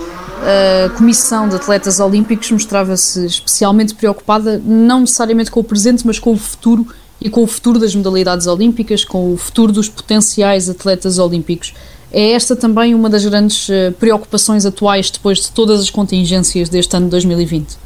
[0.86, 6.32] a Comissão de Atletas Olímpicos mostrava-se especialmente preocupada, não necessariamente com o presente, mas com
[6.32, 6.86] o futuro
[7.20, 11.74] e com o futuro das modalidades olímpicas, com o futuro dos potenciais atletas olímpicos.
[12.10, 16.96] É esta também uma das grandes eh, preocupações atuais depois de todas as contingências deste
[16.96, 17.76] ano de 2020?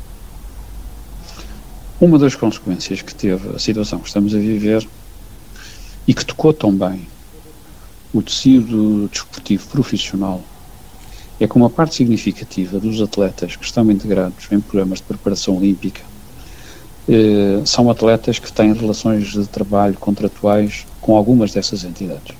[2.01, 4.87] Uma das consequências que teve a situação que estamos a viver
[6.07, 7.09] e que tocou tão bem
[8.15, 10.41] o tecido desportivo profissional
[11.41, 16.01] é que uma parte significativa dos atletas que estão integrados em programas de preparação olímpica
[17.09, 22.37] eh, são atletas que têm relações de trabalho contratuais com algumas dessas entidades.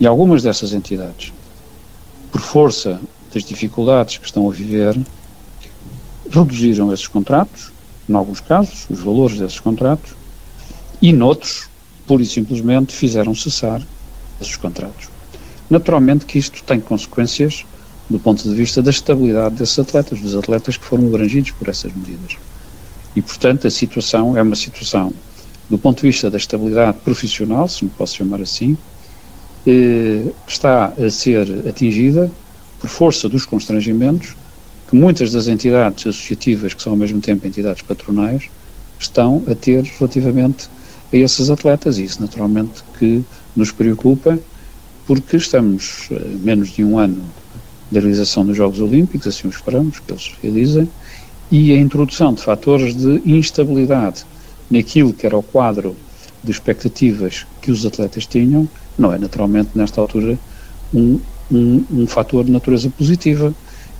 [0.00, 1.34] E algumas dessas entidades,
[2.32, 2.98] por força
[3.34, 4.98] das dificuldades que estão a viver,
[6.30, 7.72] reduziram esses contratos,
[8.08, 10.14] em alguns casos, os valores desses contratos,
[11.02, 11.68] e noutros,
[12.06, 13.82] pura e simplesmente, fizeram cessar
[14.40, 15.08] esses contratos.
[15.68, 17.64] Naturalmente que isto tem consequências
[18.08, 21.92] do ponto de vista da estabilidade desses atletas, dos atletas que foram abrangidos por essas
[21.92, 22.36] medidas.
[23.16, 25.12] E, portanto, a situação é uma situação,
[25.68, 28.76] do ponto de vista da estabilidade profissional, se me posso chamar assim,
[29.66, 32.30] eh, está a ser atingida
[32.78, 34.36] por força dos constrangimentos
[34.88, 38.44] que muitas das entidades associativas, que são ao mesmo tempo entidades patronais,
[38.98, 40.68] estão a ter relativamente
[41.12, 41.98] a esses atletas.
[41.98, 44.38] E isso, naturalmente, que nos preocupa,
[45.06, 47.22] porque estamos a menos de um ano
[47.90, 50.88] da realização dos Jogos Olímpicos, assim o esperamos que eles realizem,
[51.50, 54.24] e a introdução de fatores de instabilidade
[54.70, 55.96] naquilo que era o quadro
[56.42, 60.38] de expectativas que os atletas tinham, não é naturalmente nesta altura
[60.92, 63.54] um, um, um fator de natureza positiva.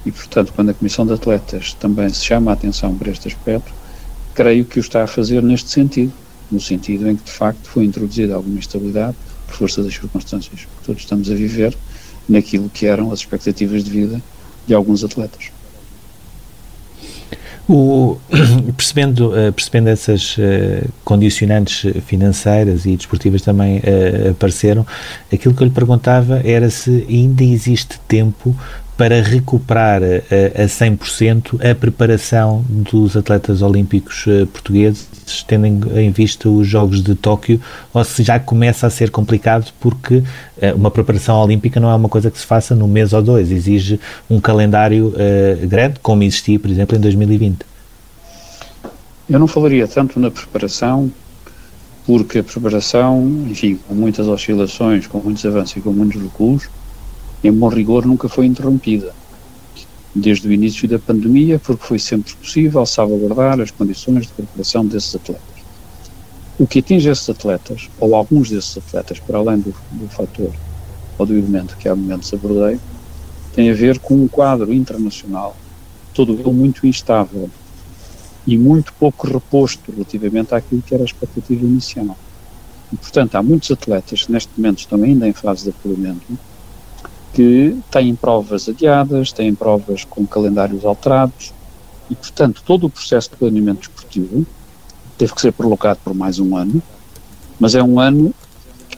[0.05, 3.73] E, portanto, quando a Comissão de Atletas também se chama a atenção para este aspecto,
[4.35, 6.13] creio que o está a fazer neste sentido,
[6.51, 10.87] no sentido em que, de facto, foi introduzida alguma instabilidade por força das circunstâncias que
[10.87, 11.77] todos estamos a viver,
[12.29, 14.23] naquilo que eram as expectativas de vida
[14.67, 15.51] de alguns atletas.
[17.69, 18.17] O,
[18.77, 24.87] percebendo, uh, percebendo essas uh, condicionantes financeiras e desportivas também uh, apareceram,
[25.33, 28.57] aquilo que eu lhe perguntava era se ainda existe tempo
[28.97, 35.07] para recuperar a, a 100% a preparação dos atletas olímpicos portugueses,
[35.47, 37.61] tendo em, vista os Jogos de Tóquio,
[37.93, 40.23] ou se já começa a ser complicado porque
[40.75, 44.01] uma preparação olímpica não é uma coisa que se faça num mês ou dois, exige
[44.31, 45.13] um calendário
[45.69, 47.59] grande, como existia, por exemplo, em 2020.
[49.29, 51.11] Eu não falaria tanto na preparação,
[52.07, 56.69] porque a preparação, enfim, com muitas oscilações, com muitos avanços e com muitos recuos,
[57.43, 59.15] em bom rigor nunca foi interrompida.
[60.15, 65.15] Desde o início da pandemia, porque foi sempre possível salvaguardar as condições de preparação desses
[65.15, 65.57] atletas.
[66.59, 70.53] O que atinge esses atletas, ou alguns desses atletas, para além do, do fator
[71.19, 72.79] ou do elemento que há momentos abordei,
[73.55, 75.57] tem a ver com um quadro internacional,
[76.15, 77.51] todo ele muito instável,
[78.47, 82.17] e muito pouco reposto relativamente àquilo que era a expectativa inicial.
[82.93, 86.39] E, portanto, há muitos atletas que neste momento estão ainda em fase de apuramento
[87.37, 91.53] que têm provas adiadas, têm provas com calendários alterados
[92.11, 94.47] e, portanto, todo o processo de planeamento desportivo
[95.19, 96.83] teve que ser prolongado por mais um ano,
[97.61, 98.35] mas é um ano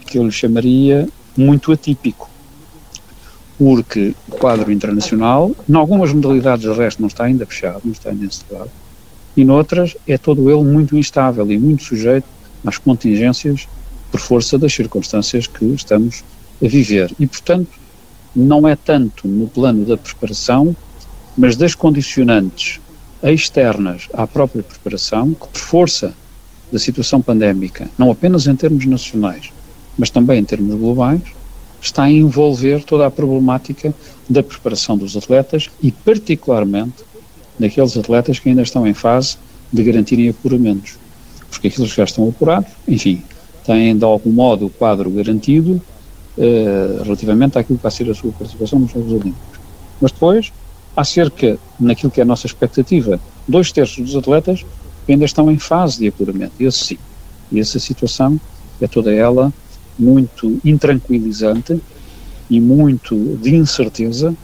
[0.07, 2.31] que eu lhe chamaria muito atípico,
[3.59, 8.11] porque o quadro internacional, em algumas modalidades o resto não está ainda fechado, não está
[8.11, 8.71] ainda encerrado,
[9.37, 12.29] e noutras é todo ele muito instável e muito sujeito
[12.65, 13.67] às contingências
[14.13, 16.23] por força das circunstâncias que estamos
[16.63, 17.13] a viver.
[17.19, 17.88] E, portanto,
[18.35, 20.75] não é tanto no plano da preparação,
[21.37, 22.81] mas das condicionantes
[23.23, 26.15] externas à própria preparação, que por força
[26.71, 29.51] da situação pandémica, não apenas em termos nacionais,
[29.97, 31.23] mas também em termos globais,
[31.81, 33.95] está a envolver toda a problemática
[34.29, 37.05] da preparação dos atletas e, particularmente,
[37.59, 39.37] daqueles atletas que ainda estão em fase
[39.73, 40.97] de garantirem apuramentos.
[41.51, 43.23] Porque aqueles que já estão apurados, enfim,
[43.65, 45.81] têm de algum modo o quadro garantido
[46.39, 49.59] uh, relativamente àquilo que vai ser a sua participação nos Jogos Olímpicos.
[50.01, 50.53] Mas depois,
[50.97, 54.65] há cerca, naquilo que é a nossa expectativa, dois terços dos atletas
[55.05, 56.53] que ainda estão em fase de apuramento.
[56.61, 56.99] Esse sim.
[57.51, 58.41] E essa situação
[58.81, 59.53] é toda ela
[59.99, 61.81] muito intranquilizante
[62.49, 64.35] e muito de incerteza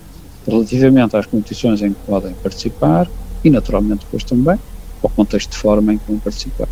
[0.47, 3.09] relativamente às competições em que podem participar
[3.43, 4.59] e, naturalmente, depois também
[5.03, 6.69] ao contexto de forma em que vão participar.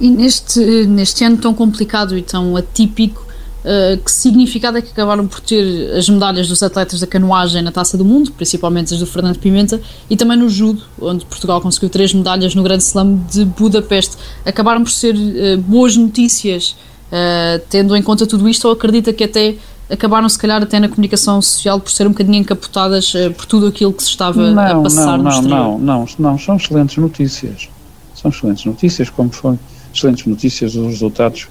[0.00, 3.24] E neste, neste ano tão complicado e tão atípico,
[3.64, 7.72] uh, que significado é que acabaram por ter as medalhas dos atletas da canoagem na
[7.72, 11.88] Taça do Mundo, principalmente as do Fernando Pimenta, e também no judo, onde Portugal conseguiu
[11.88, 14.16] três medalhas no Grande Slam de Budapeste.
[14.44, 16.76] Acabaram por ser uh, boas notícias,
[17.10, 19.54] uh, tendo em conta tudo isto, ou acredita que até
[19.88, 23.92] acabaram se calhar até na comunicação social por ser um bocadinho encapotadas por tudo aquilo
[23.92, 25.58] que se estava não, a passar não, no exterior.
[25.58, 27.68] Não, não, não, são excelentes notícias.
[28.14, 29.58] São excelentes notícias, como foram
[29.94, 31.48] excelentes notícias os resultados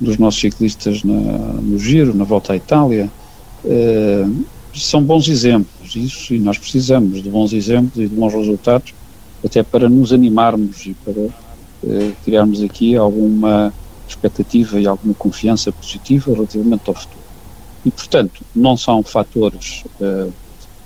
[0.00, 3.10] dos nossos ciclistas na, no Giro, na volta à Itália.
[3.64, 8.92] Uh, são bons exemplos, isso, e nós precisamos de bons exemplos e de bons resultados,
[9.44, 13.72] até para nos animarmos e para uh, criarmos aqui alguma
[14.08, 17.24] expectativa e alguma confiança positiva relativamente ao futuro
[17.84, 20.32] e, portanto, não são fatores, uh,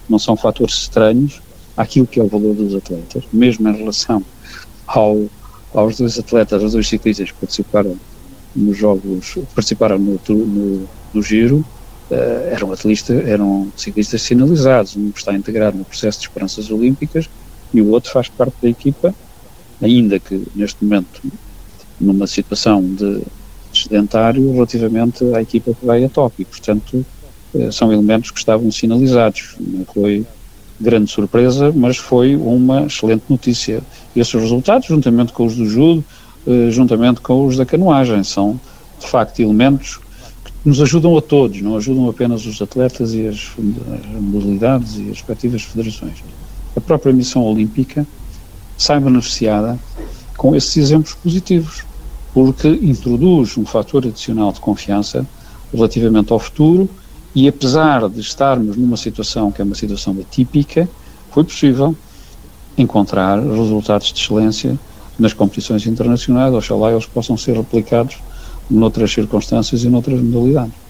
[0.08, 1.40] não são fatores estranhos
[1.76, 4.22] àquilo que é o valor dos atletas, mesmo em relação
[4.86, 5.26] ao,
[5.74, 7.96] aos dois atletas, aos dois ciclistas que participaram
[8.54, 11.64] nos jogos, participaram no, no, no giro,
[12.10, 12.14] uh,
[12.50, 17.28] eram atletas, eram ciclistas sinalizados, um está integrado no processo de esperanças olímpicas
[17.72, 19.14] e o outro faz parte da equipa,
[19.80, 21.20] ainda que neste momento
[22.00, 23.22] numa situação de
[23.72, 26.46] sedentário relativamente à equipa que vai a Tóquio.
[26.46, 27.04] Portanto,
[27.54, 29.56] eh, são elementos que estavam sinalizados.
[29.60, 30.26] Não foi
[30.80, 33.82] grande surpresa, mas foi uma excelente notícia.
[34.14, 36.04] Esses resultados, juntamente com os do judo,
[36.46, 38.60] eh, juntamente com os da canoagem, são
[38.98, 39.98] de facto elementos
[40.44, 43.50] que nos ajudam a todos, não ajudam apenas os atletas e as,
[44.20, 46.22] modalidades e as respectivas federações.
[46.76, 48.06] A própria missão olímpica
[48.76, 49.78] sai beneficiada
[50.36, 51.82] com esses exemplos positivos
[52.32, 55.26] porque introduz um fator adicional de confiança
[55.72, 56.88] relativamente ao futuro
[57.40, 60.88] e apesar de estarmos numa situação que é uma situação atípica,
[61.30, 61.94] foi possível
[62.76, 64.76] encontrar resultados de excelência
[65.16, 68.16] nas competições internacionais, oxalá eles possam ser replicados
[68.68, 70.87] noutras circunstâncias e noutras modalidades.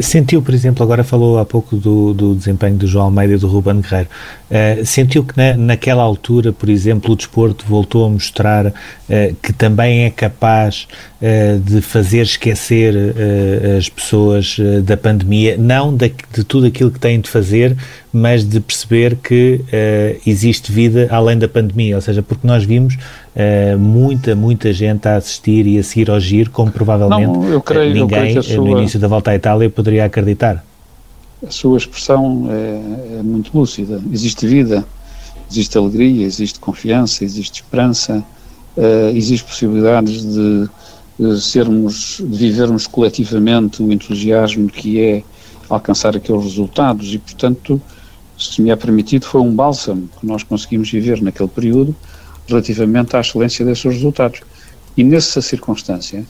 [0.00, 3.48] Sentiu, por exemplo, agora falou há pouco do, do desempenho do João Almeida e do
[3.48, 4.08] Ruben Guerreiro.
[4.48, 8.72] Uh, sentiu que na, naquela altura, por exemplo, o desporto voltou a mostrar uh,
[9.42, 10.86] que também é capaz
[11.20, 12.94] uh, de fazer esquecer
[13.76, 17.76] as pessoas da pandemia, não de, de tudo aquilo que têm de fazer,
[18.12, 19.60] mas de perceber que
[20.26, 22.96] existe vida além da pandemia, ou seja, porque nós vimos
[23.36, 27.94] uh, muita, muita gente a assistir e a seguir ao giro, como provavelmente Não, creio,
[27.94, 30.64] ninguém sua, no início da volta à Itália poderia acreditar.
[31.46, 34.00] A sua expressão é, é muito lúcida.
[34.12, 34.84] Existe vida,
[35.50, 38.24] existe alegria, existe confiança, existe esperança,
[38.76, 40.68] uh, existe possibilidades de
[41.40, 45.22] sermos, de vivermos coletivamente o entusiasmo que é
[45.68, 47.80] alcançar aqueles resultados e, portanto,
[48.38, 51.94] se me é permitido, foi um bálsamo que nós conseguimos viver naquele período
[52.48, 54.40] relativamente à excelência desses resultados.
[54.96, 56.24] E nessa circunstância,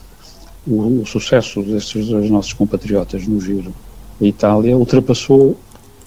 [0.67, 3.75] o, o sucesso destes dois nossos compatriotas no Giro,
[4.21, 5.59] a Itália, ultrapassou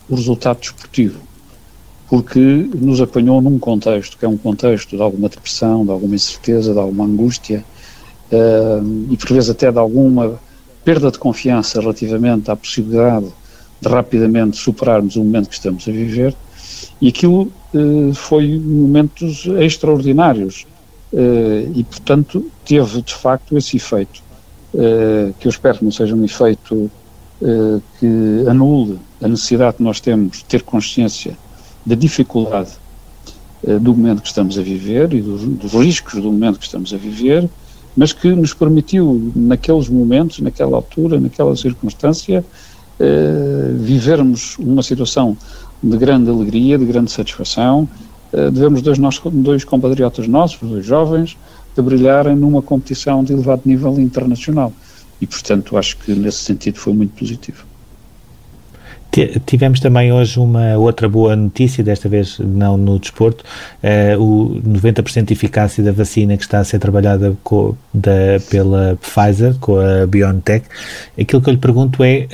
[0.07, 1.19] o resultado desportivo,
[2.09, 6.73] porque nos apanhou num contexto que é um contexto de alguma depressão, de alguma incerteza,
[6.73, 7.63] de alguma angústia,
[8.31, 10.39] uh, e por vezes até de alguma
[10.83, 13.25] perda de confiança relativamente à possibilidade
[13.81, 16.35] de rapidamente superarmos o momento que estamos a viver,
[17.01, 20.65] e aquilo uh, foi momentos extraordinários.
[21.13, 24.21] Uh, e, portanto, teve de facto esse efeito,
[24.73, 26.89] uh, que eu espero que não seja um efeito
[27.99, 31.37] que anule a necessidade que nós temos de ter consciência
[31.85, 32.71] da dificuldade
[33.81, 36.97] do momento que estamos a viver e dos, dos riscos do momento que estamos a
[36.97, 37.47] viver,
[37.95, 42.43] mas que nos permitiu, naqueles momentos, naquela altura, naquela circunstância,
[42.97, 45.37] eh, vivermos uma situação
[45.89, 47.87] de grande alegria, de grande satisfação,
[48.33, 51.37] eh, de vermos dois, nós, dois compatriotas nossos, dois jovens,
[51.75, 54.73] de brilharem numa competição de elevado nível internacional.
[55.21, 57.63] E, portanto, acho que nesse sentido foi muito positivo.
[59.45, 63.45] Tivemos também hoje uma outra boa notícia, desta vez não no desporto,
[63.81, 68.97] uh, o 90% de eficácia da vacina que está a ser trabalhada com, da, pela
[69.01, 70.65] Pfizer, com a BioNTech.
[71.17, 72.27] Aquilo que eu lhe pergunto é,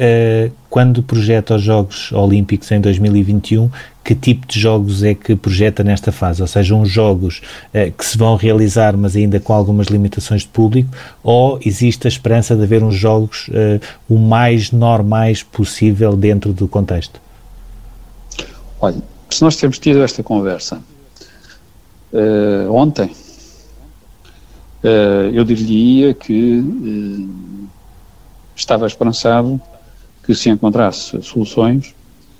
[0.49, 3.69] uh, quando projeta os Jogos Olímpicos em 2021,
[4.05, 6.41] que tipo de jogos é que projeta nesta fase?
[6.41, 7.41] Ou seja, uns jogos
[7.73, 10.89] eh, que se vão realizar, mas ainda com algumas limitações de público,
[11.21, 16.69] ou existe a esperança de haver uns jogos eh, o mais normais possível dentro do
[16.69, 17.19] contexto?
[18.79, 20.81] Olha, se nós temos tido esta conversa
[22.13, 23.11] eh, ontem,
[24.81, 27.67] eh, eu diria que eh,
[28.55, 29.59] estava esperançado
[30.31, 31.93] que se encontrasse soluções,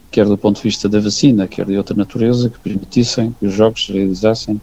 [0.09, 3.53] quer do ponto de vista da vacina, quer de outra natureza, que permitissem que os
[3.53, 4.61] jogos se realizassem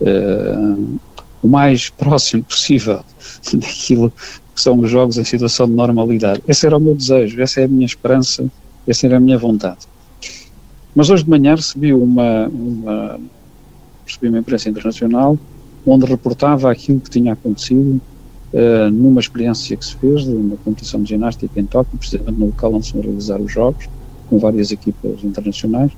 [0.00, 0.98] uh,
[1.42, 3.04] o mais próximo possível
[3.52, 6.42] daquilo que são os jogos em situação de normalidade.
[6.46, 8.50] Esse era o meu desejo, essa é a minha esperança,
[8.86, 9.86] essa era a minha vontade.
[10.94, 13.20] Mas hoje de manhã recebi uma, uma,
[14.06, 15.36] recebi uma imprensa internacional
[15.86, 18.00] onde reportava aquilo que tinha acontecido
[18.54, 22.46] uh, numa experiência que se fez de uma competição de ginástica em Tóquio, precisamente no
[22.46, 23.88] local onde se vão realizar os Jogos,
[24.30, 25.90] com várias equipas internacionais,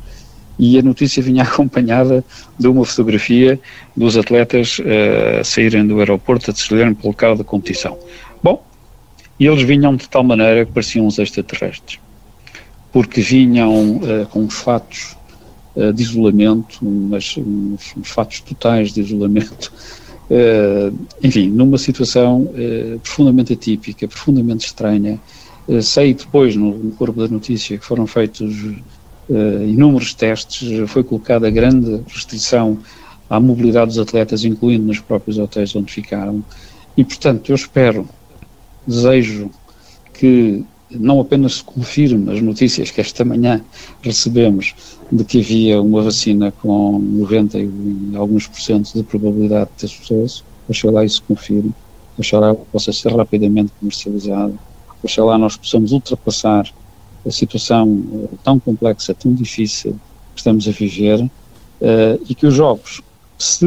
[0.59, 2.25] e a notícia vinha acompanhada
[2.59, 3.61] de uma fotografia
[3.95, 7.99] dos atletas uh, saírem do aeroporto a descerem pelo local da competição.
[8.43, 8.65] Bom,
[9.39, 12.01] eles vinham de tal maneira que pareciam uns extraterrestres,
[12.91, 15.17] porque vinham uh, com os fatos
[15.75, 19.73] uh, de isolamento, uns, uns, fatos totais de isolamento,
[21.22, 25.20] enfim, numa situação uh, profundamente atípica, profundamente estranha.
[25.68, 28.55] Uh, sei depois, no, no, corpo da notícia, que foram feitos
[29.66, 32.79] inúmeros testes, foi colocada grande restrição
[33.29, 36.45] à mobilidade dos atletas, incluindo nos próprios hotéis onde ficaram.
[36.97, 38.09] E, portanto, eu espero,
[38.87, 39.51] desejo
[40.14, 43.61] que não apenas se confirme as notícias que esta manhã
[44.03, 44.74] recebemos
[45.11, 47.70] de que havia uma vacina com 90 e
[48.14, 51.72] alguns por cento de probabilidade de ter sucesso, oxalá isso confirme,
[52.18, 54.59] oxalá possa ser rapidamente comercializado,
[55.03, 56.72] oxalá nós possamos ultrapassar
[57.26, 59.93] a situação eh, tão complexa, tão difícil
[60.34, 61.30] que estamos a viver uh,
[62.28, 63.03] e que os jogos
[63.39, 63.66] se,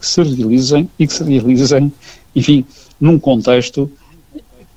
[0.00, 1.92] se realizem e que se realizem,
[2.34, 2.64] enfim,
[3.00, 3.90] num contexto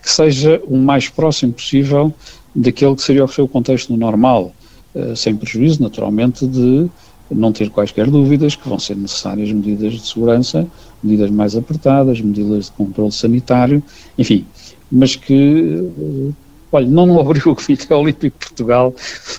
[0.02, 2.14] que seja o mais próximo possível
[2.56, 4.54] daquele que seria o seu contexto normal,
[4.96, 6.90] uh, sem prejuízo, naturalmente, de
[7.32, 10.68] não ter quaisquer dúvidas que vão ser necessárias medidas de segurança,
[11.04, 13.84] medidas mais apertadas, medidas de controle sanitário,
[14.18, 14.46] enfim,
[14.92, 16.34] mas que, uh,
[16.72, 18.96] olha, não, não obriga o Comitê Olímpico de Portugal,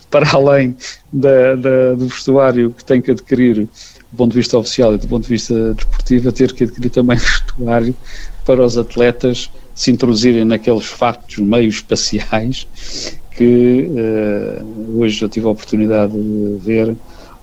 [0.09, 0.77] para além
[1.13, 3.69] da, da, do vestuário que tem que adquirir
[4.13, 6.91] do ponto de vista oficial e do ponto de vista desportivo, a ter que adquirir
[6.91, 7.95] também vestuário
[8.45, 12.67] para os atletas se introduzirem naqueles factos meio espaciais
[13.37, 16.95] que uh, hoje eu tive a oportunidade de ver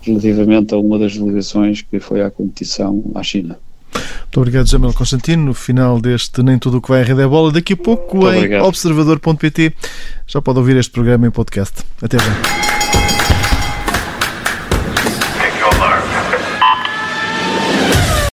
[0.02, 3.58] relativamente a uma das delegações que foi à competição à China.
[3.94, 5.46] Muito obrigado, Jamel Constantino.
[5.46, 8.18] No final deste Nem Tudo o que vai à rede é bola, daqui a pouco
[8.18, 9.74] Muito em observador.pt
[10.28, 11.84] já pode ouvir este programa em podcast.
[12.02, 12.66] Até já.